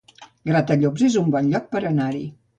Gratallops 0.51 1.05
es 1.09 1.19
un 1.23 1.29
bon 1.37 1.53
lloc 1.53 1.71
per 1.77 1.85
anar-hi 1.93 2.25